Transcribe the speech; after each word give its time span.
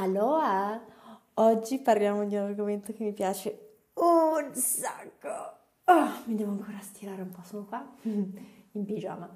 Aloha! 0.00 0.80
Oggi 1.34 1.80
parliamo 1.80 2.24
di 2.24 2.36
un 2.36 2.42
argomento 2.42 2.92
che 2.92 3.02
mi 3.02 3.12
piace 3.12 3.78
un 3.94 4.54
sacco. 4.54 5.28
Oh, 5.86 6.08
mi 6.26 6.36
devo 6.36 6.52
ancora 6.52 6.78
stirare 6.80 7.20
un 7.20 7.30
po', 7.30 7.40
sono 7.42 7.64
qua 7.64 7.84
in 8.02 8.84
pigiama. 8.84 9.28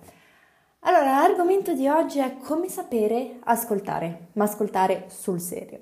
Allora, 0.81 1.21
l'argomento 1.21 1.75
di 1.75 1.89
oggi 1.89 2.21
è 2.21 2.37
come 2.37 2.69
sapere 2.69 3.41
ascoltare, 3.43 4.29
ma 4.35 4.45
ascoltare 4.45 5.07
sul 5.09 5.41
serio. 5.41 5.81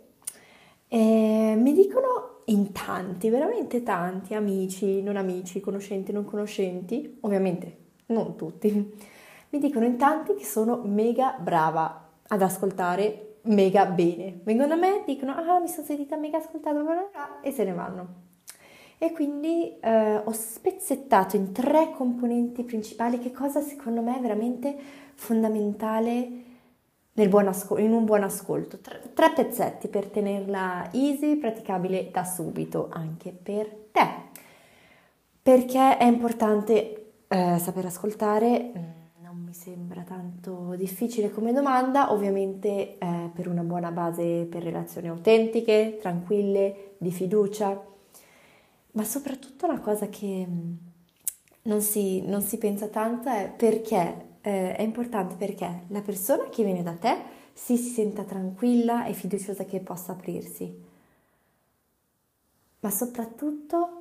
E 0.88 1.54
mi 1.58 1.74
dicono 1.74 2.40
in 2.46 2.72
tanti, 2.72 3.28
veramente 3.28 3.82
tanti, 3.82 4.32
amici, 4.32 5.02
non 5.02 5.16
amici, 5.16 5.60
conoscenti, 5.60 6.10
non 6.10 6.24
conoscenti, 6.24 7.18
ovviamente 7.20 7.76
non 8.06 8.34
tutti, 8.34 8.72
mi 9.50 9.58
dicono 9.58 9.84
in 9.84 9.98
tanti 9.98 10.34
che 10.34 10.44
sono 10.46 10.80
mega 10.84 11.36
brava 11.38 12.12
ad 12.26 12.40
ascoltare 12.40 13.29
mega 13.42 13.86
bene. 13.86 14.40
Vengono 14.42 14.74
a 14.74 14.76
me, 14.76 15.02
dicono 15.06 15.32
ah 15.32 15.58
mi 15.60 15.68
sono 15.68 15.86
sentita 15.86 16.16
mega 16.16 16.38
ascoltata 16.38 17.40
e 17.40 17.50
se 17.50 17.64
ne 17.64 17.72
vanno. 17.72 18.28
E 18.98 19.12
quindi 19.12 19.78
eh, 19.80 20.16
ho 20.16 20.32
spezzettato 20.32 21.34
in 21.34 21.52
tre 21.52 21.90
componenti 21.92 22.64
principali 22.64 23.18
che 23.18 23.32
cosa 23.32 23.62
secondo 23.62 24.02
me 24.02 24.18
è 24.18 24.20
veramente 24.20 24.76
fondamentale 25.14 26.48
ascol- 27.46 27.80
in 27.80 27.92
un 27.92 28.04
buon 28.04 28.22
ascolto. 28.22 28.78
Tre, 28.78 29.12
tre 29.14 29.32
pezzetti 29.32 29.88
per 29.88 30.08
tenerla 30.08 30.90
easy, 30.92 31.36
praticabile 31.36 32.10
da 32.10 32.24
subito 32.24 32.88
anche 32.90 33.30
per 33.32 33.88
te. 33.90 34.08
Perché 35.42 35.96
è 35.96 36.04
importante 36.04 37.12
eh, 37.26 37.58
saper 37.58 37.86
ascoltare 37.86 38.98
mi 39.50 39.56
sembra 39.56 40.02
tanto 40.02 40.74
difficile 40.76 41.28
come 41.28 41.52
domanda, 41.52 42.12
ovviamente 42.12 42.98
eh, 42.98 43.30
per 43.34 43.48
una 43.48 43.62
buona 43.62 43.90
base 43.90 44.46
per 44.48 44.62
relazioni 44.62 45.08
autentiche, 45.08 45.98
tranquille, 46.00 46.92
di 46.98 47.10
fiducia, 47.10 47.84
ma 48.92 49.02
soprattutto 49.02 49.66
una 49.66 49.80
cosa 49.80 50.08
che 50.08 50.46
mm, 50.48 50.72
non 51.62 51.80
si, 51.80 52.24
non 52.24 52.42
si 52.42 52.58
pensa 52.58 52.86
tanto 52.86 53.28
è 53.28 53.52
perché 53.56 54.36
eh, 54.40 54.76
è 54.76 54.82
importante 54.82 55.34
perché 55.34 55.82
la 55.88 56.00
persona 56.00 56.48
che 56.48 56.62
viene 56.62 56.84
da 56.84 56.92
te 56.92 57.16
si, 57.52 57.76
si 57.76 57.90
senta 57.90 58.22
tranquilla 58.22 59.04
e 59.06 59.14
fiduciosa 59.14 59.64
che 59.64 59.80
possa 59.80 60.12
aprirsi, 60.12 60.72
ma 62.78 62.90
soprattutto 62.90 63.99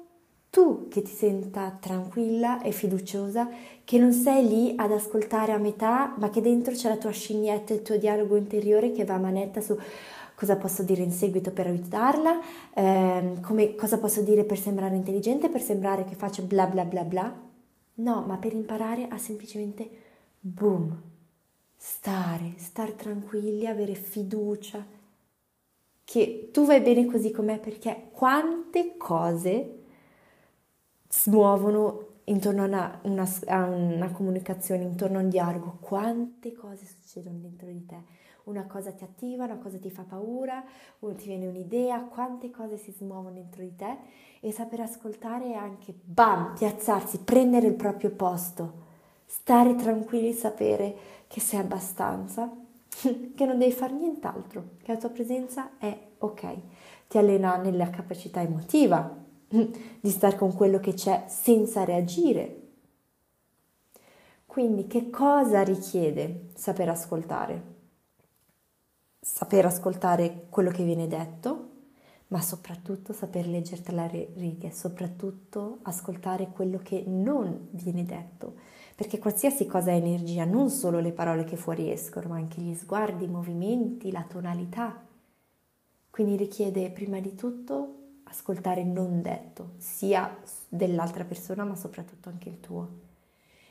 tu 0.50 0.88
che 0.88 1.02
ti 1.02 1.12
senta 1.12 1.78
tranquilla 1.80 2.62
e 2.62 2.72
fiduciosa, 2.72 3.50
che 3.84 3.98
non 4.00 4.12
sei 4.12 4.48
lì 4.48 4.74
ad 4.76 4.92
ascoltare 4.92 5.52
a 5.52 5.58
metà, 5.58 6.16
ma 6.18 6.30
che 6.30 6.42
dentro 6.42 6.74
c'è 6.74 6.90
la 6.90 6.98
tua 6.98 7.12
scimmietta, 7.12 7.74
il 7.74 7.82
tuo 7.82 7.98
dialogo 7.98 8.36
interiore 8.36 8.92
che 8.92 9.06
va 9.06 9.16
a 9.16 9.20
manetta 9.20 9.62
su 9.62 9.78
cosa 10.36 10.56
posso 10.56 10.84
dire 10.84 11.04
in 11.04 11.12
seguito 11.12 11.52
per 11.52 11.68
aiutarla, 11.68 12.40
ehm, 12.74 13.42
come, 13.42 13.76
cosa 13.76 13.98
posso 14.00 14.22
dire 14.22 14.44
per 14.44 14.58
sembrare 14.58 14.96
intelligente, 14.96 15.50
per 15.50 15.62
sembrare 15.62 16.06
che 16.06 16.16
faccio 16.16 16.44
bla 16.44 16.66
bla 16.66 16.86
bla 16.86 17.04
bla. 17.04 17.48
No, 17.96 18.24
ma 18.26 18.38
per 18.38 18.54
imparare 18.54 19.08
a 19.10 19.18
semplicemente 19.18 19.90
boom, 20.40 20.96
stare, 21.76 22.54
stare 22.56 22.96
tranquilli, 22.96 23.68
avere 23.68 23.94
fiducia, 23.96 24.86
che 26.06 26.50
tu 26.52 26.66
vai 26.66 26.82
bene 26.82 27.06
così 27.06 27.32
com'è 27.32 27.60
perché 27.60 28.08
quante 28.12 28.96
cose 28.98 29.79
smuovono 31.10 32.08
intorno 32.26 32.64
a 32.64 32.66
una, 32.66 33.00
una, 33.04 33.28
a 33.48 33.66
una, 33.66 34.12
comunicazione, 34.12 34.84
intorno 34.84 35.18
a 35.18 35.22
un 35.22 35.30
dialogo, 35.30 35.78
quante 35.80 36.54
cose 36.54 36.86
succedono 36.86 37.40
dentro 37.40 37.68
di 37.68 37.86
te. 37.86 38.18
Una 38.44 38.66
cosa 38.66 38.92
ti 38.92 39.04
attiva, 39.04 39.46
una 39.46 39.58
cosa 39.58 39.78
ti 39.78 39.92
fa 39.92 40.04
paura, 40.04 40.64
ti 41.00 41.28
viene 41.28 41.48
un'idea, 41.48 42.02
quante 42.02 42.50
cose 42.50 42.78
si 42.78 42.92
smuovono 42.92 43.36
dentro 43.36 43.62
di 43.62 43.76
te? 43.76 43.98
E 44.40 44.52
saper 44.52 44.82
ascoltare 44.82 45.52
è 45.52 45.54
anche, 45.54 45.94
bam, 46.02 46.56
piazzarsi, 46.56 47.20
prendere 47.20 47.68
il 47.68 47.74
proprio 47.74 48.12
posto, 48.12 48.74
stare 49.26 49.76
tranquilli, 49.76 50.34
sapere 50.34 50.96
che 51.28 51.40
sei 51.40 51.60
abbastanza, 51.60 52.52
che 53.36 53.46
non 53.46 53.58
devi 53.58 53.72
fare 53.72 53.94
nient'altro, 53.94 54.70
che 54.82 54.94
la 54.94 54.98
tua 54.98 55.10
presenza 55.10 55.78
è 55.78 55.96
ok, 56.20 56.56
ti 57.08 57.18
allena 57.18 57.58
nella 57.58 57.90
capacità 57.90 58.42
emotiva, 58.42 59.19
di 60.00 60.10
stare 60.10 60.38
con 60.38 60.54
quello 60.54 60.80
che 60.80 60.94
c'è 60.94 61.26
senza 61.28 61.84
reagire. 61.84 62.56
Quindi 64.46 64.88
che 64.88 65.10
cosa 65.10 65.64
richiede 65.64 66.50
saper 66.56 66.90
ascoltare? 66.90 67.78
Saper 69.20 69.66
ascoltare 69.66 70.46
quello 70.50 70.70
che 70.72 70.84
viene 70.84 71.08
detto, 71.08 71.68
ma 72.28 72.42
soprattutto 72.42 73.14
saper 73.14 73.48
leggere 73.48 73.82
tra 73.82 74.08
le 74.08 74.30
righe, 74.36 74.72
soprattutto 74.72 75.80
ascoltare 75.84 76.50
quello 76.50 76.80
che 76.80 77.04
non 77.08 77.70
viene 77.72 78.06
detto, 78.06 78.56
perché 78.96 79.18
qualsiasi 79.18 79.66
cosa 79.66 79.92
è 79.92 79.96
energia, 79.96 80.46
non 80.46 80.70
solo 80.70 81.00
le 81.00 81.12
parole 81.12 81.44
che 81.44 81.56
fuori 81.56 81.92
escono, 81.92 82.30
ma 82.30 82.36
anche 82.36 82.62
gli 82.62 82.76
sguardi, 82.76 83.26
i 83.26 83.30
movimenti, 83.30 84.12
la 84.12 84.26
tonalità. 84.28 85.06
Quindi 86.10 86.36
richiede 86.36 86.90
prima 86.92 87.20
di 87.20 87.36
tutto 87.36 87.99
ascoltare 88.30 88.84
non 88.84 89.22
detto, 89.22 89.72
sia 89.78 90.38
dell'altra 90.68 91.24
persona 91.26 91.64
ma 91.64 91.76
soprattutto 91.76 92.30
anche 92.30 92.50
il 92.50 92.60
tuo. 92.60 92.88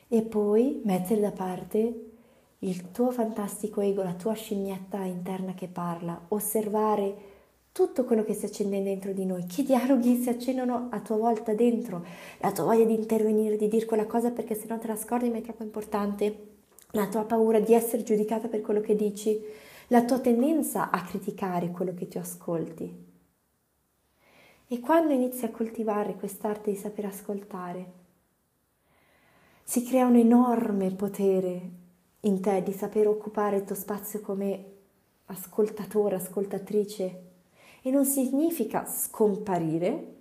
E 0.08 0.22
poi 0.22 0.80
mettere 0.84 1.20
da 1.20 1.30
parte 1.30 2.06
il 2.60 2.90
tuo 2.90 3.10
fantastico 3.10 3.80
ego, 3.80 4.02
la 4.02 4.14
tua 4.14 4.32
scimmietta 4.32 4.98
interna 5.04 5.54
che 5.54 5.68
parla, 5.68 6.20
osservare 6.28 7.36
tutto 7.70 8.04
quello 8.04 8.24
che 8.24 8.34
si 8.34 8.44
accende 8.44 8.82
dentro 8.82 9.12
di 9.12 9.24
noi, 9.24 9.46
che 9.46 9.62
dialoghi 9.62 10.20
si 10.20 10.28
accendono 10.28 10.88
a 10.90 10.98
tua 10.98 11.16
volta 11.16 11.54
dentro, 11.54 12.04
la 12.38 12.50
tua 12.50 12.64
voglia 12.64 12.84
di 12.84 12.94
intervenire, 12.94 13.56
di 13.56 13.68
dire 13.68 13.86
quella 13.86 14.06
cosa 14.06 14.32
perché 14.32 14.56
se 14.56 14.66
no 14.66 14.78
te 14.78 14.88
la 14.88 14.96
scordi 14.96 15.30
ma 15.30 15.36
è 15.36 15.42
troppo 15.42 15.62
importante, 15.62 16.46
la 16.92 17.06
tua 17.06 17.24
paura 17.24 17.60
di 17.60 17.74
essere 17.74 18.02
giudicata 18.02 18.48
per 18.48 18.62
quello 18.62 18.80
che 18.80 18.96
dici, 18.96 19.40
la 19.88 20.04
tua 20.04 20.18
tendenza 20.18 20.90
a 20.90 21.04
criticare 21.04 21.70
quello 21.70 21.94
che 21.94 22.08
ti 22.08 22.18
ascolti. 22.18 23.07
E 24.70 24.80
quando 24.80 25.14
inizi 25.14 25.46
a 25.46 25.50
coltivare 25.50 26.14
quest'arte 26.14 26.70
di 26.70 26.76
saper 26.76 27.06
ascoltare, 27.06 27.92
si 29.64 29.82
crea 29.82 30.04
un 30.04 30.16
enorme 30.16 30.90
potere 30.90 31.70
in 32.20 32.42
te 32.42 32.62
di 32.62 32.72
saper 32.72 33.08
occupare 33.08 33.56
il 33.56 33.64
tuo 33.64 33.74
spazio 33.74 34.20
come 34.20 34.72
ascoltatore, 35.24 36.16
ascoltatrice. 36.16 37.22
E 37.80 37.90
non 37.90 38.04
significa 38.04 38.84
scomparire 38.84 40.16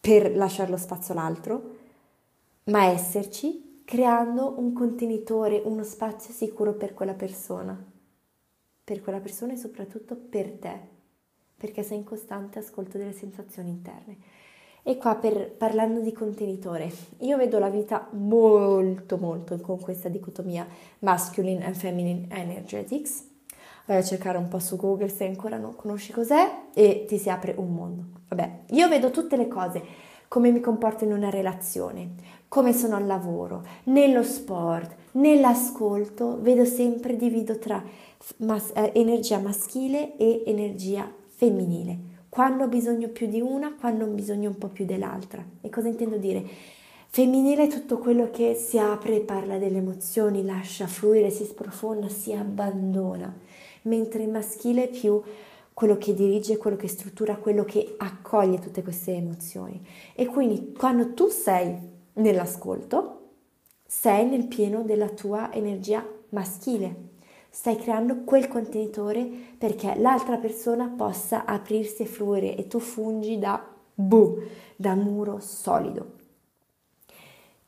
per 0.00 0.36
lasciare 0.36 0.70
lo 0.70 0.76
spazio 0.76 1.14
all'altro, 1.14 1.76
ma 2.64 2.86
esserci 2.86 3.82
creando 3.84 4.58
un 4.58 4.72
contenitore, 4.72 5.62
uno 5.64 5.84
spazio 5.84 6.34
sicuro 6.34 6.72
per 6.72 6.94
quella 6.94 7.14
persona, 7.14 7.80
per 8.82 9.00
quella 9.02 9.20
persona 9.20 9.52
e 9.52 9.56
soprattutto 9.56 10.16
per 10.16 10.50
te 10.50 10.96
perché 11.58 11.82
sei 11.82 11.98
in 11.98 12.04
costante 12.04 12.60
ascolto 12.60 12.96
delle 12.96 13.12
sensazioni 13.12 13.70
interne. 13.70 14.16
E 14.84 14.96
qua 14.96 15.16
per, 15.16 15.50
parlando 15.50 16.00
di 16.00 16.12
contenitore, 16.12 16.90
io 17.18 17.36
vedo 17.36 17.58
la 17.58 17.68
vita 17.68 18.08
molto 18.12 19.18
molto 19.18 19.58
con 19.58 19.78
questa 19.80 20.08
dicotomia 20.08 20.66
masculine 21.00 21.64
and 21.64 21.74
feminine 21.74 22.26
energetics. 22.30 23.26
Vai 23.84 23.98
a 23.98 24.02
cercare 24.02 24.38
un 24.38 24.48
po' 24.48 24.58
su 24.60 24.76
Google 24.76 25.08
se 25.08 25.26
ancora 25.26 25.58
non 25.58 25.74
conosci 25.74 26.12
cos'è 26.12 26.68
e 26.72 27.04
ti 27.06 27.18
si 27.18 27.28
apre 27.28 27.54
un 27.58 27.74
mondo. 27.74 28.02
Vabbè, 28.28 28.60
io 28.70 28.88
vedo 28.88 29.10
tutte 29.10 29.36
le 29.36 29.48
cose, 29.48 29.82
come 30.28 30.50
mi 30.50 30.60
comporto 30.60 31.04
in 31.04 31.12
una 31.12 31.28
relazione, 31.28 32.14
come 32.48 32.72
sono 32.72 32.96
al 32.96 33.06
lavoro, 33.06 33.64
nello 33.84 34.22
sport, 34.22 34.94
nell'ascolto, 35.12 36.38
vedo 36.40 36.64
sempre 36.64 37.16
divido 37.16 37.58
tra 37.58 37.82
mas- 38.38 38.72
eh, 38.74 38.92
energia 38.94 39.38
maschile 39.38 40.16
e 40.16 40.44
energia 40.46 41.10
femminile, 41.38 41.98
quando 42.28 42.64
ho 42.64 42.66
bisogno 42.66 43.10
più 43.10 43.28
di 43.28 43.40
una, 43.40 43.72
quando 43.78 44.04
ho 44.04 44.08
bisogno 44.08 44.48
un 44.48 44.58
po' 44.58 44.66
più 44.66 44.84
dell'altra. 44.84 45.44
E 45.60 45.68
cosa 45.70 45.86
intendo 45.86 46.16
dire? 46.16 46.44
Femminile 47.06 47.66
è 47.66 47.68
tutto 47.68 47.98
quello 47.98 48.28
che 48.32 48.54
si 48.56 48.76
apre, 48.76 49.20
parla 49.20 49.56
delle 49.56 49.78
emozioni, 49.78 50.44
lascia 50.44 50.88
fluire, 50.88 51.30
si 51.30 51.44
sprofonda, 51.44 52.08
si 52.08 52.32
abbandona, 52.32 53.32
mentre 53.82 54.24
il 54.24 54.30
maschile 54.30 54.88
è 54.88 54.88
più 54.88 55.22
quello 55.72 55.96
che 55.96 56.12
dirige, 56.12 56.56
quello 56.56 56.76
che 56.76 56.88
struttura, 56.88 57.36
quello 57.36 57.64
che 57.64 57.94
accoglie 57.98 58.58
tutte 58.58 58.82
queste 58.82 59.12
emozioni. 59.12 59.80
E 60.16 60.26
quindi 60.26 60.72
quando 60.76 61.14
tu 61.14 61.28
sei 61.28 61.72
nell'ascolto, 62.14 63.28
sei 63.86 64.28
nel 64.28 64.48
pieno 64.48 64.82
della 64.82 65.08
tua 65.08 65.52
energia 65.54 66.04
maschile, 66.30 67.07
stai 67.58 67.74
creando 67.74 68.22
quel 68.22 68.46
contenitore 68.46 69.28
perché 69.58 69.96
l'altra 69.96 70.36
persona 70.36 70.86
possa 70.86 71.44
aprirsi 71.44 72.04
e 72.04 72.06
fluire 72.06 72.54
e 72.54 72.68
tu 72.68 72.78
fungi 72.78 73.36
da 73.36 73.60
boom, 73.92 74.46
da 74.76 74.94
muro 74.94 75.40
solido. 75.40 76.12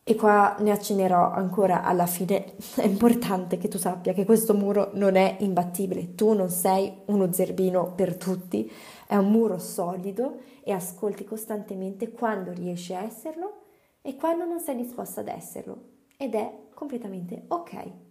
E 0.05 0.15
qua 0.15 0.55
ne 0.61 0.71
accennerò 0.71 1.33
ancora 1.33 1.83
alla 1.83 2.07
fine. 2.07 2.55
È 2.77 2.87
importante 2.87 3.59
che 3.59 3.67
tu 3.67 3.79
sappia 3.79 4.13
che 4.13 4.25
questo 4.25 4.55
muro 4.55 4.91
non 4.93 5.17
è 5.17 5.39
imbattibile. 5.41 6.15
Tu 6.15 6.35
non 6.35 6.51
sei 6.51 6.99
uno 7.07 7.33
zerbino 7.33 7.93
per 7.93 8.17
tutti, 8.17 8.71
è 9.09 9.17
un 9.17 9.29
muro 9.29 9.59
solido 9.59 10.39
e 10.63 10.71
ascolti 10.71 11.25
costantemente 11.25 12.13
quando 12.13 12.53
riesci 12.53 12.95
a 12.95 13.03
esserlo 13.03 13.63
e 14.03 14.15
quando 14.15 14.45
non 14.45 14.61
sei 14.61 14.77
disposta 14.77 15.21
ad 15.21 15.27
esserlo. 15.27 15.83
Ed 16.17 16.37
è 16.37 16.49
completamente 16.75 17.43
ok. 17.49 18.10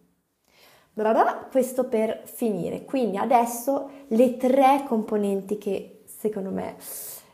Questo 1.50 1.86
per 1.86 2.24
finire. 2.26 2.84
Quindi 2.84 3.18
adesso 3.18 3.90
le 4.08 4.38
tre 4.38 4.84
componenti 4.88 5.58
che 5.58 6.04
secondo 6.06 6.52
me 6.52 6.76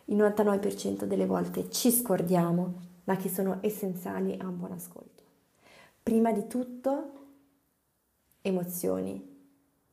il 0.06 0.18
99% 0.18 1.06
delle 1.06 1.26
volte 1.26 1.70
ci 1.72 1.92
scordiamo, 1.92 2.74
ma 3.06 3.16
che 3.16 3.30
sono 3.30 3.58
essenziali 3.62 4.38
a 4.40 4.48
un 4.48 4.58
buon 4.58 4.74
ascolto. 4.74 5.24
Prima 6.04 6.32
di 6.32 6.46
tutto, 6.46 7.12
emozioni 8.42 9.36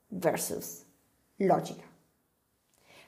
versus 0.09 0.85
logica. 1.37 1.85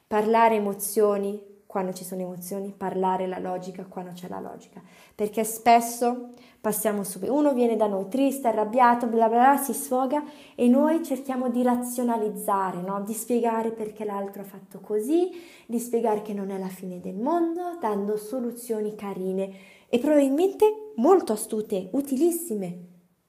Parlare 0.07 0.55
emozioni 0.55 1.54
quando 1.75 1.93
ci 1.93 2.05
sono 2.05 2.21
emozioni, 2.21 2.73
parlare 2.73 3.27
la 3.27 3.41
logica 3.41 3.85
quando 3.85 4.13
c'è 4.13 4.29
la 4.29 4.39
logica, 4.39 4.81
perché 5.13 5.43
spesso 5.43 6.29
passiamo 6.61 7.03
subito, 7.03 7.35
uno 7.35 7.53
viene 7.53 7.75
da 7.75 7.89
noi 7.89 8.07
triste, 8.07 8.47
arrabbiato, 8.47 9.09
bla 9.09 9.27
bla 9.27 9.55
bla, 9.55 9.57
si 9.57 9.73
sfoga 9.73 10.23
e 10.55 10.69
noi 10.69 11.03
cerchiamo 11.03 11.49
di 11.49 11.65
razionalizzare, 11.65 12.81
no? 12.81 13.03
di 13.03 13.13
spiegare 13.13 13.73
perché 13.73 14.05
l'altro 14.05 14.43
ha 14.43 14.45
fatto 14.45 14.79
così, 14.79 15.31
di 15.67 15.81
spiegare 15.81 16.23
che 16.23 16.33
non 16.33 16.51
è 16.51 16.59
la 16.59 16.69
fine 16.69 17.01
del 17.01 17.17
mondo, 17.17 17.77
dando 17.81 18.17
soluzioni 18.17 18.95
carine 18.95 19.53
e 19.89 19.99
probabilmente 19.99 20.93
molto 20.95 21.33
astute, 21.33 21.89
utilissime, 21.91 22.79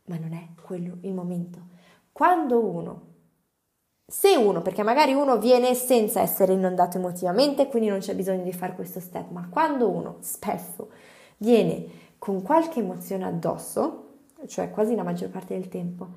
ma 0.06 0.20
non 0.20 0.34
è 0.34 0.50
quello 0.62 0.98
il 1.02 1.16
momento. 1.16 1.62
Quando 2.12 2.64
uno 2.64 3.14
se 4.08 4.36
uno, 4.36 4.62
perché 4.62 4.84
magari 4.84 5.14
uno 5.14 5.38
viene 5.38 5.74
senza 5.74 6.22
essere 6.22 6.54
inondato 6.54 6.98
emotivamente, 6.98 7.68
quindi 7.68 7.90
non 7.90 8.00
c'è 8.00 8.14
bisogno 8.14 8.44
di 8.44 8.54
fare 8.54 8.76
questo 8.76 9.00
step, 9.00 9.32
ma 9.32 9.48
quando 9.50 9.90
uno 9.90 10.18
spesso 10.20 10.90
viene 11.38 12.04
con 12.20 12.44
qualche 12.44 12.82
emozione 12.82 13.26
addosso, 13.26 14.04
cioè 14.48 14.70
quasi 14.70 14.94
la 14.94 15.04
maggior 15.04 15.30
parte 15.30 15.56
del 15.56 15.70
tempo, 15.70 16.08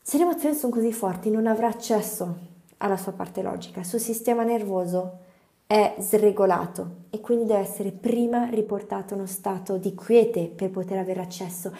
se 0.00 0.16
le 0.16 0.22
emozioni 0.22 0.54
sono 0.54 0.72
così 0.72 0.90
forti 0.90 1.30
non 1.30 1.46
avrà 1.46 1.68
accesso 1.68 2.38
alla 2.78 2.96
sua 2.96 3.12
parte 3.12 3.42
logica, 3.42 3.80
il 3.80 3.86
suo 3.86 3.98
sistema 3.98 4.42
nervoso 4.42 5.26
è 5.66 5.96
sregolato 5.98 7.04
e 7.10 7.20
quindi 7.20 7.44
deve 7.44 7.60
essere 7.60 7.90
prima 7.90 8.46
riportato 8.46 9.12
in 9.12 9.20
uno 9.20 9.28
stato 9.28 9.76
di 9.76 9.94
quiete 9.94 10.46
per 10.46 10.70
poter 10.70 10.96
avere 10.96 11.20
accesso 11.20 11.70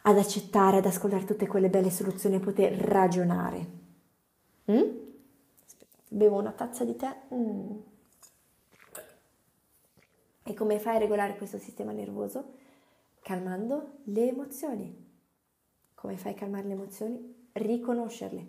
ad 0.00 0.16
accettare, 0.16 0.78
ad 0.78 0.86
ascoltare 0.86 1.26
tutte 1.26 1.46
quelle 1.46 1.68
belle 1.68 1.90
soluzioni 1.90 2.36
e 2.36 2.40
poter 2.40 2.72
ragionare. 2.72 3.81
Mm? 4.72 4.98
Bevo 6.08 6.38
una 6.38 6.52
tazza 6.52 6.84
di 6.84 6.96
tè. 6.96 7.14
Mm. 7.34 7.76
E 10.44 10.54
come 10.54 10.78
fai 10.78 10.96
a 10.96 10.98
regolare 10.98 11.36
questo 11.36 11.58
sistema 11.58 11.92
nervoso? 11.92 12.54
Calmando 13.20 13.98
le 14.04 14.28
emozioni. 14.28 15.10
Come 15.94 16.16
fai 16.16 16.32
a 16.32 16.34
calmare 16.34 16.66
le 16.66 16.72
emozioni? 16.72 17.48
Riconoscerle. 17.52 18.46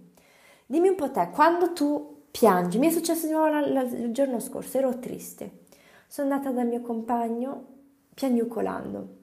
Dimmi 0.65 0.87
un 0.87 0.95
po' 0.95 1.11
te, 1.11 1.29
quando 1.31 1.73
tu 1.73 2.23
piangi, 2.31 2.79
mi 2.79 2.87
è 2.87 2.89
successo 2.89 3.27
di 3.27 3.33
nuovo 3.33 3.59
il 3.59 4.11
giorno 4.11 4.39
scorso, 4.39 4.77
ero 4.77 4.97
triste. 4.97 5.65
Sono 6.07 6.31
andata 6.31 6.51
dal 6.51 6.67
mio 6.67 6.81
compagno 6.81 7.67
piagnucolando 8.13 9.21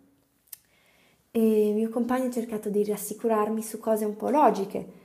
e 1.33 1.69
il 1.69 1.75
mio 1.75 1.89
compagno 1.89 2.27
ha 2.27 2.31
cercato 2.31 2.69
di 2.69 2.85
rassicurarmi 2.85 3.63
su 3.63 3.79
cose 3.79 4.05
un 4.05 4.17
po' 4.17 4.31
logiche 4.31 4.99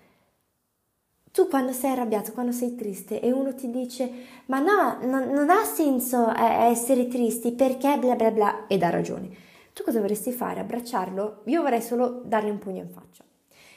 tu 1.36 1.50
quando 1.50 1.74
sei 1.74 1.92
arrabbiato, 1.92 2.32
quando 2.32 2.54
sei 2.54 2.76
triste 2.76 3.20
e 3.20 3.30
uno 3.30 3.54
ti 3.54 3.70
dice 3.70 4.10
ma 4.46 4.60
no, 4.60 5.00
non, 5.02 5.32
non 5.32 5.50
ha 5.50 5.66
senso 5.66 6.34
eh, 6.34 6.70
essere 6.70 7.10
tristi 7.10 7.52
perché 7.52 7.98
bla 7.98 8.16
bla 8.16 8.32
bla 8.32 8.68
ed 8.68 8.82
ha 8.84 8.90
ragione. 8.90 9.30
Tu 9.74 9.84
cosa 9.84 10.00
vorresti 10.00 10.32
fare? 10.32 10.62
Abbracciarlo? 10.62 11.42
Io 11.48 11.62
vorrei 11.62 11.82
solo 11.82 12.22
dargli 12.24 12.50
un 12.50 12.58
pugno 12.58 12.84
in 12.84 12.90
faccia. 12.90 13.26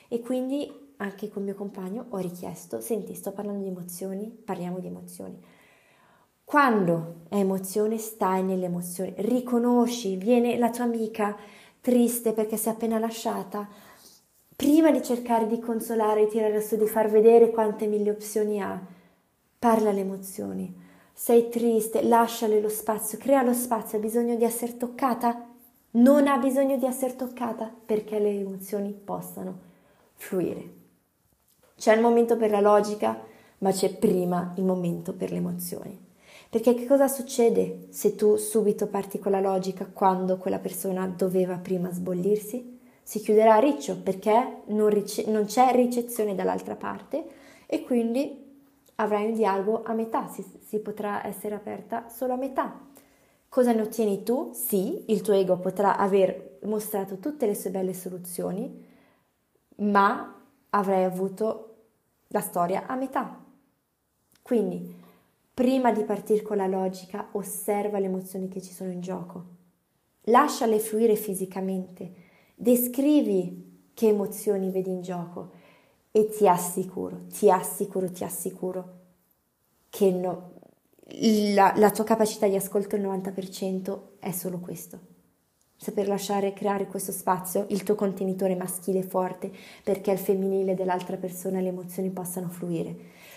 E 0.06 0.20
quindi 0.20 0.70
anche 0.98 1.28
con 1.28 1.42
mio 1.42 1.56
compagno 1.56 2.06
ho 2.10 2.18
richiesto, 2.18 2.80
senti, 2.80 3.16
sto 3.16 3.32
parlando 3.32 3.64
di 3.64 3.70
emozioni, 3.70 4.28
parliamo 4.28 4.78
di 4.78 4.86
emozioni. 4.86 5.36
Quando 6.44 7.22
è 7.28 7.38
emozione, 7.38 7.98
stai 7.98 8.44
nelle 8.44 8.66
emozioni, 8.66 9.14
riconosci, 9.16 10.14
viene 10.14 10.58
la 10.58 10.70
tua 10.70 10.84
amica 10.84 11.36
triste 11.80 12.32
perché 12.32 12.56
si 12.56 12.68
è 12.68 12.70
appena 12.70 13.00
lasciata, 13.00 13.68
prima 14.58 14.90
di 14.90 15.00
cercare 15.04 15.46
di 15.46 15.60
consolare 15.60 16.22
e 16.22 16.26
tirare 16.26 16.60
su, 16.60 16.76
di 16.76 16.88
far 16.88 17.08
vedere 17.08 17.50
quante 17.50 17.86
mille 17.86 18.10
opzioni 18.10 18.60
ha, 18.60 18.84
parla 19.56 19.92
le 19.92 20.00
emozioni. 20.00 20.74
Sei 21.12 21.48
triste, 21.48 22.02
lasciale 22.02 22.60
lo 22.60 22.68
spazio, 22.68 23.18
crea 23.18 23.44
lo 23.44 23.52
spazio, 23.52 23.98
ha 23.98 24.00
bisogno 24.00 24.34
di 24.34 24.42
essere 24.42 24.76
toccata? 24.76 25.46
Non 25.92 26.26
ha 26.26 26.38
bisogno 26.38 26.76
di 26.76 26.86
essere 26.86 27.14
toccata 27.14 27.72
perché 27.86 28.18
le 28.18 28.30
emozioni 28.30 28.90
possano 28.90 29.58
fluire. 30.14 30.70
C'è 31.76 31.94
il 31.94 32.00
momento 32.00 32.36
per 32.36 32.50
la 32.50 32.60
logica, 32.60 33.16
ma 33.58 33.70
c'è 33.70 33.94
prima 33.94 34.54
il 34.56 34.64
momento 34.64 35.12
per 35.12 35.30
le 35.30 35.36
emozioni. 35.36 36.06
Perché 36.50 36.74
che 36.74 36.84
cosa 36.84 37.06
succede 37.06 37.86
se 37.90 38.16
tu 38.16 38.34
subito 38.34 38.88
parti 38.88 39.20
con 39.20 39.30
la 39.30 39.40
logica 39.40 39.86
quando 39.86 40.36
quella 40.36 40.58
persona 40.58 41.06
doveva 41.06 41.58
prima 41.58 41.92
sbollirsi? 41.92 42.77
Si 43.08 43.20
chiuderà 43.20 43.54
a 43.54 43.58
riccio 43.58 43.96
perché 44.02 44.64
non, 44.66 44.90
rice- 44.90 45.24
non 45.30 45.46
c'è 45.46 45.72
ricezione 45.72 46.34
dall'altra 46.34 46.76
parte 46.76 47.24
e 47.64 47.82
quindi 47.82 48.44
avrai 48.96 49.24
un 49.28 49.32
dialogo 49.32 49.82
a 49.82 49.94
metà, 49.94 50.28
si, 50.28 50.44
si 50.62 50.78
potrà 50.80 51.26
essere 51.26 51.54
aperta 51.54 52.10
solo 52.10 52.34
a 52.34 52.36
metà. 52.36 52.78
Cosa 53.48 53.72
ne 53.72 53.80
ottieni 53.80 54.24
tu? 54.24 54.50
Sì, 54.52 55.04
il 55.06 55.22
tuo 55.22 55.32
ego 55.32 55.56
potrà 55.56 55.96
aver 55.96 56.58
mostrato 56.64 57.16
tutte 57.16 57.46
le 57.46 57.54
sue 57.54 57.70
belle 57.70 57.94
soluzioni, 57.94 58.84
ma 59.76 60.44
avrai 60.68 61.04
avuto 61.04 61.76
la 62.26 62.40
storia 62.40 62.86
a 62.86 62.94
metà. 62.94 63.42
Quindi, 64.42 64.94
prima 65.54 65.92
di 65.92 66.02
partire 66.02 66.42
con 66.42 66.58
la 66.58 66.66
logica, 66.66 67.28
osserva 67.32 67.98
le 67.98 68.04
emozioni 68.04 68.48
che 68.48 68.60
ci 68.60 68.74
sono 68.74 68.90
in 68.90 69.00
gioco. 69.00 69.44
Lasciale 70.24 70.78
fluire 70.78 71.16
fisicamente 71.16 72.26
Descrivi 72.60 73.90
che 73.94 74.08
emozioni 74.08 74.70
vedi 74.70 74.90
in 74.90 75.00
gioco 75.00 75.52
e 76.10 76.28
ti 76.28 76.48
assicuro, 76.48 77.26
ti 77.28 77.48
assicuro, 77.48 78.10
ti 78.10 78.24
assicuro 78.24 78.96
che 79.88 80.10
no, 80.10 80.54
la, 81.54 81.72
la 81.76 81.90
tua 81.92 82.02
capacità 82.02 82.48
di 82.48 82.56
ascolto 82.56 82.96
il 82.96 83.02
90% 83.02 83.98
è 84.18 84.32
solo 84.32 84.58
questo. 84.58 84.98
Saper 85.76 86.08
lasciare 86.08 86.52
creare 86.52 86.88
questo 86.88 87.12
spazio, 87.12 87.66
il 87.68 87.84
tuo 87.84 87.94
contenitore 87.94 88.56
maschile 88.56 89.04
forte, 89.04 89.52
perché 89.84 90.10
il 90.10 90.18
femminile 90.18 90.74
dell'altra 90.74 91.16
persona 91.16 91.60
le 91.60 91.68
emozioni 91.68 92.10
possano 92.10 92.48
fluire, 92.48 92.92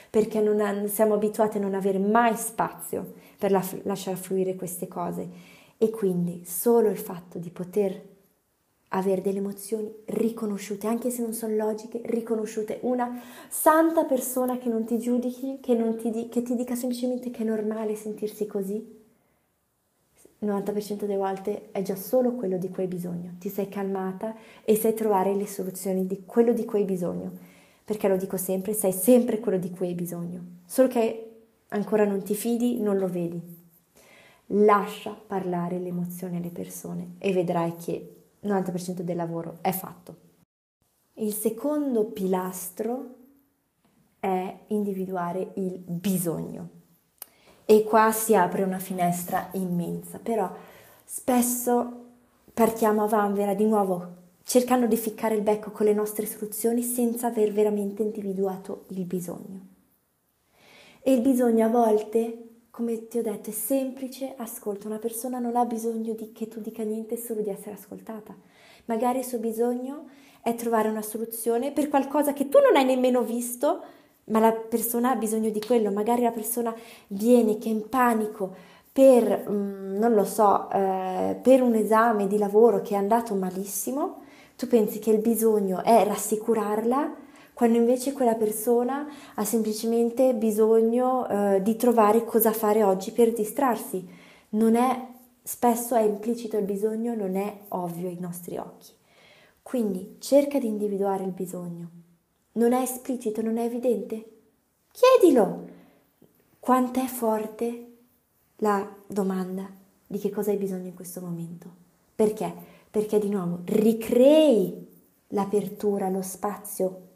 perché 0.10 0.42
non 0.42 0.62
ha, 0.62 0.88
siamo 0.88 1.14
abituati 1.14 1.58
a 1.58 1.62
non 1.62 1.76
avere 1.76 2.00
mai 2.00 2.36
spazio 2.36 3.14
per 3.38 3.52
la, 3.52 3.64
lasciare 3.84 4.18
fluire 4.18 4.56
queste 4.56 4.88
cose. 4.88 5.30
E 5.78 5.92
quindi 5.92 6.44
solo 6.44 6.90
il 6.90 6.98
fatto 6.98 7.38
di 7.38 7.52
poter 7.52 8.10
avere 8.94 9.22
delle 9.22 9.38
emozioni 9.38 9.94
riconosciute, 10.06 10.88
anche 10.88 11.10
se 11.10 11.22
non 11.22 11.34
sono 11.34 11.56
logiche, 11.56 12.02
riconosciute. 12.06 12.80
Una 12.82 13.22
santa 13.48 14.04
persona 14.04 14.58
che 14.58 14.70
non 14.70 14.86
ti 14.86 14.98
giudichi, 15.00 15.60
che, 15.62 15.76
non 15.76 15.96
ti, 15.96 16.10
di, 16.10 16.30
che 16.30 16.42
ti 16.42 16.56
dica 16.56 16.76
semplicemente 16.76 17.32
che 17.32 17.44
è 17.44 17.46
normale 17.46 17.96
sentirsi 17.96 18.46
così. 18.48 19.00
Il 20.40 20.48
90% 20.48 20.96
delle 20.96 21.18
volte 21.18 21.70
è 21.72 21.82
già 21.84 21.96
solo 21.96 22.34
quello 22.34 22.58
di 22.58 22.70
cui 22.70 22.84
hai 22.84 22.90
bisogno. 22.90 23.36
Ti 23.40 23.50
sei 23.50 23.70
calmata 23.70 24.36
e 24.66 24.76
sai 24.76 24.94
trovare 24.94 25.36
le 25.36 25.48
soluzioni 25.48 26.08
di 26.08 26.24
quello 26.26 26.52
di 26.52 26.66
cui 26.66 26.80
hai 26.80 26.86
bisogno. 26.86 27.32
Perché 27.86 28.08
lo 28.08 28.18
dico 28.18 28.38
sempre, 28.38 28.74
sai 28.74 28.92
sempre 28.92 29.40
quello 29.40 29.58
di 29.58 29.70
cui 29.70 29.88
hai 29.88 29.94
bisogno. 29.94 30.42
Solo 30.66 30.88
che 30.88 31.28
ancora 31.70 32.06
non 32.06 32.24
ti 32.24 32.34
fidi, 32.34 32.80
non 32.80 32.98
lo 32.98 33.08
vedi. 33.08 33.40
Lascia 34.48 35.12
parlare 35.12 35.80
le 35.80 35.90
emozioni 35.90 36.38
alle 36.38 36.50
persone 36.50 37.16
e 37.20 37.32
vedrai 37.32 37.76
che 37.76 38.21
90% 38.44 39.02
del 39.02 39.16
lavoro 39.16 39.58
è 39.62 39.72
fatto. 39.72 40.30
Il 41.14 41.34
secondo 41.34 42.06
pilastro 42.06 43.16
è 44.20 44.56
individuare 44.68 45.52
il 45.56 45.78
bisogno. 45.78 46.70
E 47.66 47.84
qua 47.84 48.12
si 48.12 48.36
apre 48.36 48.64
una 48.64 48.80
finestra 48.80 49.50
immensa, 49.54 50.20
però 50.20 50.52
spesso 51.04 52.06
partiamo 52.54 53.04
a 53.04 53.08
vanvera 53.08 53.54
di 53.54 53.66
nuovo 53.66 54.20
cercando 54.44 54.86
di 54.86 54.98
ficcare 54.98 55.36
il 55.36 55.42
becco 55.42 55.72
con 55.72 55.86
le 55.86 55.94
nostre 55.94 56.26
soluzioni 56.26 56.82
senza 56.82 57.28
aver 57.28 57.54
veramente 57.54 58.02
individuato 58.02 58.84
il 58.90 59.06
bisogno. 59.06 59.68
E 61.02 61.14
il 61.14 61.22
bisogno 61.22 61.66
a 61.66 61.70
volte 61.70 62.50
come 62.72 63.08
ti 63.08 63.20
ho 63.20 63.22
detto, 63.22 63.50
è 63.50 63.54
semplice, 63.54 64.34
ascolta, 64.38 64.88
una 64.88 64.98
persona 64.98 65.40
non 65.40 65.56
ha 65.56 65.66
bisogno 65.66 66.14
di 66.14 66.32
che 66.32 66.48
tu 66.48 66.60
dica 66.62 66.84
niente 66.84 67.18
solo 67.18 67.42
di 67.42 67.50
essere 67.50 67.76
ascoltata, 67.76 68.36
Magari 68.86 69.20
il 69.20 69.26
suo 69.26 69.38
bisogno 69.38 70.06
è 70.42 70.56
trovare 70.56 70.90
una 70.90 71.02
soluzione 71.02 71.72
per 71.72 71.88
qualcosa 71.88 72.34
che 72.34 72.50
tu 72.50 72.58
non 72.60 72.76
hai 72.76 72.86
nemmeno 72.86 73.22
visto, 73.22 73.82
ma 74.26 74.40
la 74.40 74.52
persona 74.52 75.12
ha 75.12 75.16
bisogno 75.16 75.50
di 75.50 75.62
quello. 75.62 75.92
Magari 75.92 76.24
la 76.24 76.32
persona 76.32 76.74
viene 77.08 77.58
che 77.58 77.70
è 77.70 77.72
in 77.72 77.88
panico 77.90 78.54
per, 78.92 79.50
mm, 79.50 79.98
non 79.98 80.14
lo 80.14 80.26
so, 80.26 80.70
eh, 80.72 81.38
per 81.42 81.62
un 81.62 81.76
esame 81.76 82.28
di 82.28 82.38
lavoro 82.38 82.82
che 82.82 82.96
è 82.96 82.98
andato 82.98 83.36
malissimo, 83.36 84.24
tu 84.58 84.68
pensi 84.68 85.00
che 85.00 85.12
il 85.12 85.20
bisogno 85.20 85.84
è 85.84 86.04
rassicurarla, 86.06 87.16
quando 87.62 87.78
invece 87.78 88.12
quella 88.12 88.34
persona 88.34 89.08
ha 89.36 89.46
semplicemente 89.46 90.34
bisogno 90.34 91.28
eh, 91.28 91.62
di 91.62 91.76
trovare 91.76 92.26
cosa 92.26 92.52
fare 92.54 92.84
oggi 92.84 93.12
per 93.12 93.34
distrarsi. 93.34 94.04
Non 94.50 94.74
è, 94.74 95.10
spesso 95.44 95.94
è 95.94 96.02
implicito 96.02 96.58
il 96.58 96.66
bisogno, 96.66 97.14
non 97.14 97.36
è 97.36 97.56
ovvio 97.68 98.08
ai 98.08 98.18
nostri 98.20 98.58
occhi. 98.58 98.90
Quindi 99.62 100.16
cerca 100.18 100.58
di 100.58 100.66
individuare 100.66 101.24
il 101.24 101.34
bisogno. 101.34 101.90
Non 102.54 102.74
è 102.74 102.82
esplicito, 102.82 103.44
non 103.44 103.60
è 103.60 103.66
evidente? 103.66 104.26
Chiedilo! 104.92 105.68
Quanto 106.60 107.00
è 107.00 107.06
forte 107.06 107.92
la 108.56 108.92
domanda 109.06 109.70
di 110.08 110.18
che 110.18 110.32
cosa 110.32 110.50
hai 110.50 110.58
bisogno 110.58 110.88
in 110.88 110.96
questo 110.96 111.22
momento? 111.22 111.70
Perché? 112.16 112.52
Perché 112.90 113.20
di 113.20 113.30
nuovo 113.30 113.60
ricrei 113.66 114.88
l'apertura, 115.28 116.10
lo 116.10 116.24
spazio 116.24 117.10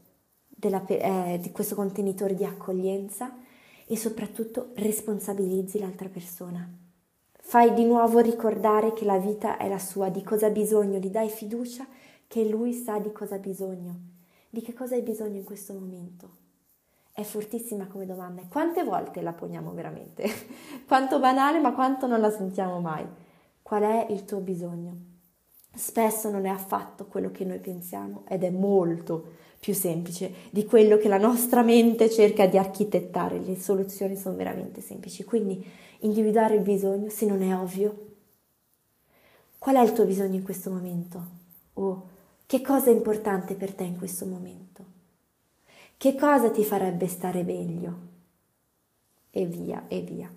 della, 0.56 0.84
eh, 0.86 1.38
di 1.42 1.52
questo 1.52 1.76
contenitore 1.76 2.34
di 2.34 2.46
accoglienza 2.46 3.36
e 3.86 3.98
soprattutto 3.98 4.72
responsabilizzi 4.76 5.80
l'altra 5.80 6.10
persona. 6.10 6.68
Fai 7.48 7.74
di 7.74 7.86
nuovo 7.86 8.20
ricordare 8.20 8.94
che 8.94 9.06
la 9.06 9.20
vita 9.20 9.58
è 9.58 9.70
la 9.70 9.78
sua, 9.78 10.10
di 10.10 10.24
cosa 10.24 10.48
ha 10.48 10.50
bisogno, 10.50 10.98
gli 10.98 11.10
dai 11.10 11.30
fiducia 11.30 11.86
che 12.28 12.44
lui 12.44 12.74
sa 12.74 12.98
di 12.98 13.12
cosa 13.12 13.36
ha 13.36 13.40
bisogno. 13.40 14.14
Di 14.50 14.62
che 14.62 14.74
cosa 14.74 14.96
hai 14.96 15.02
bisogno 15.02 15.38
in 15.38 15.44
questo 15.44 15.74
momento? 15.74 16.44
È 17.12 17.22
fortissima 17.22 17.88
come 17.88 18.06
domanda 18.06 18.42
e 18.42 18.48
quante 18.50 18.84
volte 18.84 19.22
la 19.22 19.34
poniamo 19.34 19.72
veramente? 19.74 20.26
quanto 20.88 21.20
banale 21.20 21.60
ma 21.60 21.74
quanto 21.74 22.08
non 22.08 22.20
la 22.20 22.32
sentiamo 22.32 22.80
mai. 22.80 23.06
Qual 23.62 23.84
è 23.84 24.08
il 24.10 24.26
tuo 24.26 24.40
bisogno? 24.40 25.14
Spesso 25.74 26.30
non 26.32 26.46
è 26.46 26.50
affatto 26.50 27.06
quello 27.06 27.32
che 27.32 27.46
noi 27.46 27.60
pensiamo 27.60 28.24
ed 28.28 28.44
è 28.44 28.50
molto 28.50 29.34
più 29.66 29.74
semplice 29.74 30.32
di 30.52 30.64
quello 30.64 30.96
che 30.98 31.08
la 31.08 31.18
nostra 31.18 31.64
mente 31.64 32.08
cerca 32.08 32.46
di 32.46 32.56
architettare. 32.56 33.40
Le 33.40 33.60
soluzioni 33.60 34.16
sono 34.16 34.36
veramente 34.36 34.80
semplici. 34.80 35.24
Quindi 35.24 35.66
individuare 36.02 36.54
il 36.54 36.62
bisogno, 36.62 37.10
se 37.10 37.26
non 37.26 37.42
è 37.42 37.58
ovvio. 37.58 38.06
Qual 39.58 39.76
è 39.76 39.82
il 39.82 39.94
tuo 39.94 40.06
bisogno 40.06 40.36
in 40.36 40.44
questo 40.44 40.70
momento? 40.70 41.26
O 41.74 42.10
che 42.46 42.62
cosa 42.62 42.92
è 42.92 42.94
importante 42.94 43.56
per 43.56 43.74
te 43.74 43.86
in 43.86 43.98
questo 43.98 44.28
momento? 44.28 44.86
Che 45.98 46.14
cosa 46.14 46.52
ti 46.52 46.64
farebbe 46.64 47.08
stare 47.08 47.42
meglio? 47.42 47.98
E 49.32 49.48
via, 49.48 49.86
e 49.88 50.02
via. 50.02 50.32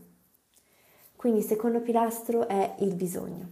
Quindi 1.17 1.41
il 1.41 1.45
secondo 1.45 1.81
pilastro 1.81 2.49
è 2.49 2.77
il 2.79 2.95
bisogno. 2.95 3.47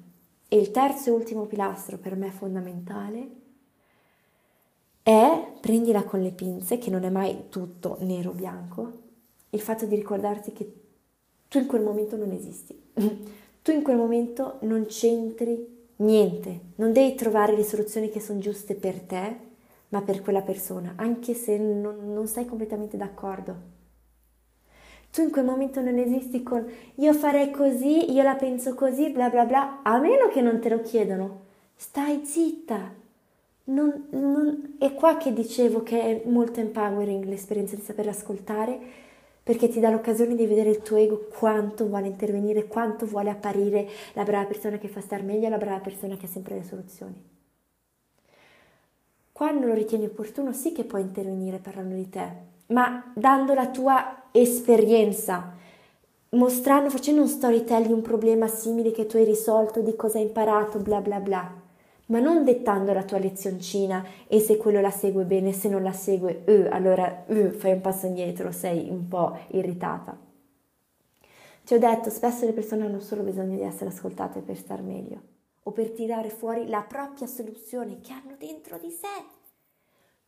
E 0.48 0.56
il 0.56 0.70
terzo 0.70 1.10
e 1.10 1.12
ultimo 1.12 1.44
pilastro 1.44 1.98
per 1.98 2.16
me 2.16 2.30
fondamentale 2.30 3.35
è, 5.06 5.52
prendila 5.60 6.02
con 6.02 6.20
le 6.20 6.32
pinze, 6.32 6.78
che 6.78 6.90
non 6.90 7.04
è 7.04 7.10
mai 7.10 7.44
tutto 7.48 7.98
nero 8.00 8.30
o 8.30 8.34
bianco, 8.34 8.92
il 9.50 9.60
fatto 9.60 9.86
di 9.86 9.94
ricordarti 9.94 10.52
che 10.52 10.72
tu 11.46 11.58
in 11.58 11.66
quel 11.66 11.82
momento 11.82 12.16
non 12.16 12.32
esisti. 12.32 12.90
tu 13.62 13.70
in 13.70 13.82
quel 13.82 13.96
momento 13.96 14.58
non 14.62 14.86
c'entri 14.86 15.74
Niente, 15.98 16.60
non 16.74 16.92
devi 16.92 17.14
trovare 17.14 17.56
le 17.56 17.64
soluzioni 17.64 18.10
che 18.10 18.20
sono 18.20 18.38
giuste 18.38 18.74
per 18.74 19.00
te, 19.00 19.36
ma 19.88 20.02
per 20.02 20.20
quella 20.20 20.42
persona, 20.42 20.92
anche 20.96 21.32
se 21.32 21.56
non, 21.56 22.12
non 22.12 22.26
sei 22.26 22.44
completamente 22.44 22.98
d'accordo. 22.98 23.74
Tu 25.10 25.22
in 25.22 25.30
quel 25.30 25.46
momento 25.46 25.80
non 25.80 25.96
esisti 25.96 26.42
con 26.42 26.70
io 26.96 27.14
farei 27.14 27.50
così, 27.50 28.12
io 28.12 28.22
la 28.22 28.34
penso 28.34 28.74
così, 28.74 29.08
bla 29.08 29.30
bla 29.30 29.46
bla, 29.46 29.80
a 29.82 29.98
meno 29.98 30.28
che 30.28 30.42
non 30.42 30.60
te 30.60 30.68
lo 30.68 30.82
chiedono. 30.82 31.44
Stai 31.74 32.26
zitta. 32.26 33.04
Non, 33.68 34.06
non, 34.10 34.76
è 34.78 34.94
qua 34.94 35.16
che 35.16 35.32
dicevo 35.32 35.82
che 35.82 36.00
è 36.00 36.28
molto 36.28 36.60
empowering 36.60 37.24
l'esperienza 37.24 37.74
di 37.74 37.82
saper 37.82 38.06
ascoltare 38.08 38.78
perché 39.42 39.68
ti 39.68 39.80
dà 39.80 39.90
l'occasione 39.90 40.36
di 40.36 40.46
vedere 40.46 40.70
il 40.70 40.82
tuo 40.82 40.96
ego 40.96 41.28
quanto 41.36 41.86
vuole 41.86 42.06
intervenire, 42.06 42.66
quanto 42.66 43.06
vuole 43.06 43.30
apparire 43.30 43.88
la 44.12 44.22
brava 44.22 44.44
persona 44.44 44.78
che 44.78 44.88
fa 44.88 45.00
star 45.00 45.22
meglio, 45.22 45.48
la 45.48 45.58
brava 45.58 45.78
persona 45.78 46.16
che 46.16 46.26
ha 46.26 46.28
sempre 46.28 46.56
le 46.56 46.64
soluzioni. 46.64 47.22
Quando 49.32 49.66
lo 49.66 49.74
ritieni 49.74 50.06
opportuno 50.06 50.52
sì 50.52 50.72
che 50.72 50.84
puoi 50.84 51.02
intervenire 51.02 51.58
parlando 51.58 51.94
di 51.94 52.08
te, 52.08 52.28
ma 52.68 53.12
dando 53.14 53.52
la 53.54 53.68
tua 53.68 54.28
esperienza, 54.32 55.54
mostrando, 56.30 56.90
facendo 56.90 57.20
un 57.20 57.28
storytelling 57.28 57.86
di 57.86 57.92
un 57.92 58.02
problema 58.02 58.48
simile 58.48 58.92
che 58.92 59.06
tu 59.06 59.16
hai 59.16 59.24
risolto, 59.24 59.80
di 59.80 59.94
cosa 59.94 60.18
hai 60.18 60.24
imparato, 60.24 60.78
bla 60.78 61.00
bla 61.00 61.20
bla 61.20 61.65
ma 62.06 62.20
non 62.20 62.44
dettando 62.44 62.92
la 62.92 63.04
tua 63.04 63.18
lezioncina 63.18 64.04
e 64.26 64.40
se 64.40 64.56
quello 64.56 64.80
la 64.80 64.90
segue 64.90 65.24
bene, 65.24 65.52
se 65.52 65.68
non 65.68 65.82
la 65.82 65.92
segue, 65.92 66.44
uh, 66.46 66.72
allora 66.72 67.24
uh, 67.26 67.50
fai 67.50 67.72
un 67.72 67.80
passo 67.80 68.06
indietro, 68.06 68.52
sei 68.52 68.88
un 68.88 69.08
po' 69.08 69.36
irritata. 69.48 70.18
Ti 71.64 71.74
ho 71.74 71.78
detto, 71.78 72.10
spesso 72.10 72.46
le 72.46 72.52
persone 72.52 72.84
hanno 72.84 73.00
solo 73.00 73.22
bisogno 73.22 73.56
di 73.56 73.62
essere 73.62 73.90
ascoltate 73.90 74.40
per 74.40 74.56
star 74.56 74.82
meglio 74.82 75.34
o 75.64 75.72
per 75.72 75.90
tirare 75.90 76.30
fuori 76.30 76.68
la 76.68 76.82
propria 76.82 77.26
soluzione 77.26 78.00
che 78.00 78.12
hanno 78.12 78.36
dentro 78.38 78.78
di 78.78 78.90
sé. 78.90 79.34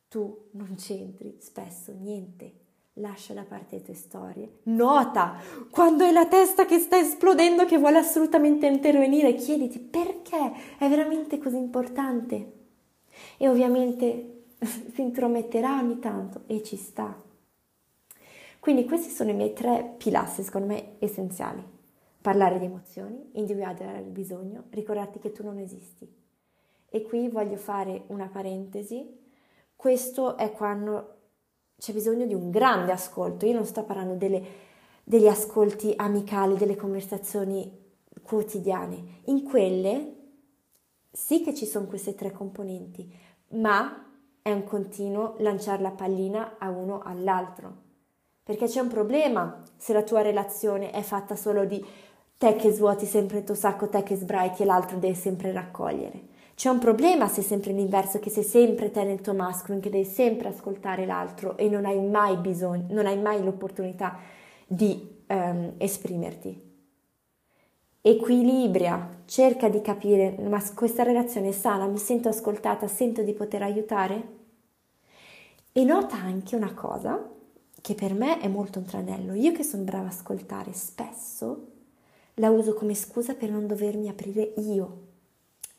Tu 0.09 0.49
non 0.53 0.75
c'entri 0.77 1.37
spesso 1.39 1.93
niente 1.93 2.67
lascia 2.99 3.35
da 3.35 3.43
parte 3.43 3.77
le 3.77 3.83
tue 3.83 3.95
storie, 3.95 4.59
nota 4.65 5.37
quando 5.71 6.05
è 6.05 6.13
la 6.13 6.27
testa 6.27 6.65
che 6.65 6.79
sta 6.79 6.99
esplodendo 6.99 7.65
che 7.65 7.79
vuole 7.79 7.99
assolutamente 7.99 8.67
intervenire, 8.67 9.35
chiediti 9.35 9.79
perché 9.79 10.53
è 10.79 10.89
veramente 10.89 11.39
così 11.39 11.57
importante. 11.57 12.53
E 13.37 13.49
ovviamente 13.49 14.45
si 14.59 15.01
intrometterà 15.01 15.79
ogni 15.79 15.99
tanto 15.99 16.43
e 16.47 16.63
ci 16.63 16.77
sta. 16.77 17.27
Quindi 18.59 18.85
questi 18.85 19.11
sono 19.11 19.31
i 19.31 19.35
miei 19.35 19.53
tre 19.53 19.95
pilastri, 19.97 20.43
secondo 20.43 20.67
me, 20.67 20.97
essenziali. 20.99 21.63
Parlare 22.21 22.59
di 22.59 22.65
emozioni, 22.65 23.31
individuare 23.33 24.01
il 24.01 24.11
bisogno, 24.11 24.65
ricordarti 24.71 25.19
che 25.21 25.33
tu 25.33 25.45
non 25.45 25.59
esisti. 25.59 26.07
E 26.91 27.03
qui 27.03 27.29
voglio 27.29 27.57
fare 27.57 28.03
una 28.09 28.29
parentesi. 28.29 29.07
Questo 29.77 30.37
è 30.37 30.51
quando 30.51 31.18
c'è 31.79 31.93
bisogno 31.93 32.27
di 32.27 32.35
un 32.35 32.51
grande 32.51 32.93
ascolto. 32.93 33.47
Io 33.47 33.55
non 33.55 33.65
sto 33.65 33.85
parlando 33.85 34.15
delle, 34.15 34.43
degli 35.05 35.29
ascolti 35.29 35.93
amicali, 35.97 36.57
delle 36.57 36.77
conversazioni 36.77 37.87
quotidiane. 38.23 39.21
In 39.25 39.45
quelle 39.45 40.17
sì 41.11 41.43
che 41.43 41.55
ci 41.55 41.67
sono 41.67 41.87
queste 41.87 42.15
tre 42.15 42.33
componenti, 42.33 43.11
ma 43.51 44.07
è 44.43 44.53
un 44.53 44.65
continuo 44.65 45.37
lanciare 45.39 45.83
la 45.83 45.91
pallina 45.91 46.57
a 46.59 46.69
uno 46.69 47.01
all'altro. 47.03 47.87
Perché 48.43 48.67
c'è 48.67 48.81
un 48.81 48.89
problema 48.89 49.63
se 49.77 49.93
la 49.93 50.03
tua 50.03 50.23
relazione 50.23 50.91
è 50.91 51.03
fatta 51.03 51.37
solo 51.37 51.65
di 51.65 51.85
te 52.37 52.57
che 52.57 52.71
svuoti 52.71 53.05
sempre 53.05 53.39
il 53.39 53.45
tuo 53.45 53.55
sacco, 53.55 53.89
te 53.89 54.03
che 54.03 54.17
sbraiti 54.17 54.63
e 54.63 54.65
l'altro 54.65 54.97
deve 54.97 55.15
sempre 55.15 55.53
raccogliere. 55.53 56.37
C'è 56.59 56.69
un 56.69 56.81
problema 56.81 57.29
se 57.29 57.43
è 57.43 57.45
sempre 57.45 57.71
l'inverso, 57.71 58.19
che 58.19 58.31
sei 58.31 58.43
sempre 58.43 58.91
te 58.91 59.05
nel 59.05 59.21
tuo 59.21 59.33
masculine, 59.33 59.81
che 59.81 59.91
devi 59.91 60.05
sempre 60.05 60.49
ascoltare 60.49 61.07
l'altro 61.07 61.57
e 61.57 61.69
non 61.69 61.85
hai 61.85 62.01
mai 62.01 62.37
bisogno, 62.37 62.87
non 62.91 63.07
hai 63.07 63.17
mai 63.17 63.45
l'opportunità 63.45 64.19
di 64.67 65.23
um, 65.29 65.75
esprimerti. 65.77 66.61
Equilibria, 68.01 69.23
cerca 69.27 69.69
di 69.69 69.81
capire, 69.81 70.35
ma 70.49 70.61
questa 70.75 71.05
relazione 71.05 71.51
è 71.51 71.53
sana, 71.53 71.87
mi 71.87 71.97
sento 71.97 72.29
ascoltata, 72.29 72.89
sento 72.89 73.23
di 73.23 73.35
poter 73.35 73.63
aiutare? 73.63 74.29
E 75.71 75.85
nota 75.85 76.17
anche 76.17 76.57
una 76.57 76.75
cosa 76.75 77.25
che 77.81 77.95
per 77.95 78.15
me 78.15 78.41
è 78.41 78.49
molto 78.49 78.81
un 78.81 78.85
tranello. 78.85 79.33
Io 79.35 79.53
che 79.53 79.63
sono 79.63 79.85
brava 79.85 80.07
a 80.07 80.09
ascoltare 80.09 80.73
spesso 80.73 81.69
la 82.35 82.51
uso 82.51 82.75
come 82.75 82.97
scusa 82.97 83.35
per 83.35 83.49
non 83.49 83.69
dovermi 83.69 84.09
aprire 84.09 84.55
io 84.57 85.07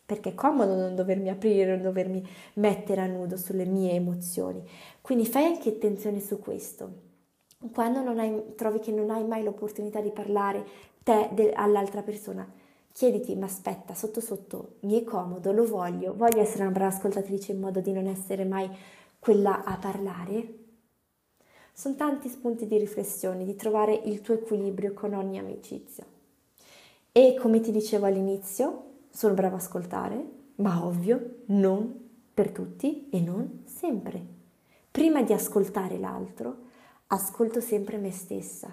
perché 0.09 0.29
è 0.29 0.33
comodo 0.33 0.73
non 0.73 0.95
dovermi 0.95 1.29
aprire, 1.29 1.69
non 1.69 1.83
dovermi 1.83 2.27
mettere 2.55 3.01
a 3.01 3.05
nudo 3.05 3.37
sulle 3.37 3.65
mie 3.65 3.91
emozioni. 3.91 4.59
Quindi 5.01 5.27
fai 5.27 5.45
anche 5.45 5.69
attenzione 5.69 6.19
su 6.19 6.39
questo. 6.39 6.89
Quando 7.71 7.99
hai, 8.19 8.55
trovi 8.55 8.79
che 8.79 8.91
non 8.91 9.11
hai 9.11 9.23
mai 9.23 9.43
l'opportunità 9.43 10.01
di 10.01 10.09
parlare 10.09 10.65
te 11.03 11.29
de, 11.33 11.51
all'altra 11.53 12.01
persona, 12.01 12.51
chiediti, 12.91 13.35
ma 13.35 13.45
aspetta, 13.45 13.93
sotto 13.93 14.19
sotto, 14.19 14.77
mi 14.79 14.99
è 14.99 15.03
comodo, 15.03 15.51
lo 15.51 15.67
voglio, 15.67 16.15
voglio 16.15 16.41
essere 16.41 16.63
una 16.63 16.71
brava 16.71 16.95
ascoltatrice 16.95 17.51
in 17.51 17.59
modo 17.59 17.79
di 17.79 17.91
non 17.91 18.07
essere 18.07 18.45
mai 18.45 18.67
quella 19.19 19.63
a 19.63 19.77
parlare? 19.77 20.55
Sono 21.71 21.93
tanti 21.93 22.29
spunti 22.29 22.65
di 22.65 22.79
riflessione, 22.79 23.45
di 23.45 23.55
trovare 23.55 23.93
il 23.93 24.21
tuo 24.21 24.33
equilibrio 24.33 24.93
con 24.93 25.13
ogni 25.13 25.37
amicizia. 25.37 26.03
E 27.11 27.35
come 27.39 27.59
ti 27.59 27.71
dicevo 27.71 28.07
all'inizio, 28.07 28.88
sono 29.09 29.33
brava 29.33 29.55
a 29.55 29.59
ascoltare, 29.59 30.25
ma 30.55 30.85
ovvio, 30.85 31.43
non 31.47 32.07
per 32.33 32.51
tutti 32.51 33.09
e 33.09 33.19
non 33.19 33.63
sempre. 33.65 34.37
Prima 34.91 35.21
di 35.23 35.33
ascoltare 35.33 35.97
l'altro, 35.97 36.67
ascolto 37.07 37.61
sempre 37.61 37.97
me 37.97 38.11
stessa. 38.11 38.71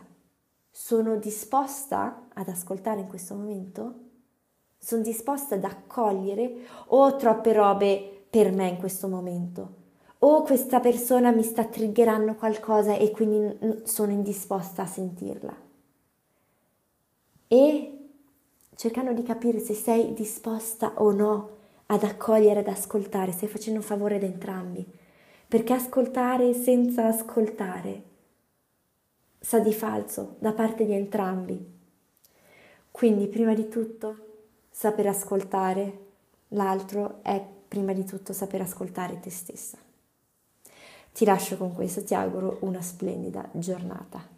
Sono 0.71 1.17
disposta 1.17 2.29
ad 2.33 2.49
ascoltare 2.49 3.01
in 3.01 3.09
questo 3.09 3.35
momento? 3.35 3.95
Sono 4.79 5.03
disposta 5.03 5.55
ad 5.55 5.65
accogliere 5.65 6.67
o 6.87 7.05
ho 7.05 7.17
troppe 7.17 7.53
robe 7.53 8.27
per 8.29 8.53
me 8.53 8.69
in 8.69 8.77
questo 8.77 9.09
momento? 9.09 9.85
O 10.21 10.43
questa 10.43 10.81
persona 10.81 11.31
mi 11.31 11.43
sta 11.43 11.65
triggerando 11.65 12.35
qualcosa 12.35 12.95
e 12.95 13.11
quindi 13.11 13.83
sono 13.85 14.13
indisposta 14.13 14.83
a 14.83 14.87
sentirla? 14.87 15.57
E 17.49 17.96
cercando 18.77 19.13
di 19.13 19.23
capire 19.23 19.59
se 19.59 19.75
sei 19.75 20.13
disposta 20.13 20.93
o 20.97 21.11
no 21.11 21.55
ad 21.87 22.05
accogliere, 22.05 22.61
ad 22.61 22.69
ascoltare, 22.69 23.33
stai 23.33 23.49
facendo 23.49 23.81
un 23.81 23.85
favore 23.85 24.17
ad 24.17 24.23
entrambi, 24.23 24.87
perché 25.49 25.73
ascoltare 25.73 26.53
senza 26.53 27.07
ascoltare 27.07 28.03
sa 29.41 29.59
di 29.61 29.73
falso 29.73 30.37
da 30.39 30.53
parte 30.53 30.85
di 30.85 30.93
entrambi. 30.93 31.75
Quindi 32.91 33.27
prima 33.29 33.55
di 33.55 33.69
tutto 33.69 34.25
saper 34.71 35.07
ascoltare 35.07 35.99
l'altro 36.49 37.21
è 37.23 37.45
prima 37.69 37.93
di 37.93 38.05
tutto 38.05 38.33
saper 38.33 38.63
ascoltare 38.63 39.21
te 39.21 39.31
stessa. 39.31 39.79
Ti 41.13 41.25
lascio 41.25 41.57
con 41.57 41.73
questo, 41.73 42.05
ti 42.05 42.15
auguro 42.15 42.59
una 42.61 42.83
splendida 42.83 43.49
giornata. 43.53 44.36